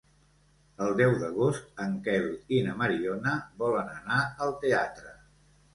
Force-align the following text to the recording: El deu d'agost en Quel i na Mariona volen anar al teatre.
El 0.85 0.95
deu 1.01 1.13
d'agost 1.23 1.83
en 1.85 1.93
Quel 2.09 2.25
i 2.61 2.65
na 2.71 2.75
Mariona 2.83 3.35
volen 3.65 3.95
anar 4.03 4.25
al 4.47 4.59
teatre. 4.67 5.17